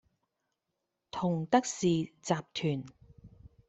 [1.11, 1.77] 同得仕
[2.21, 2.21] （集
[2.55, 2.83] 團）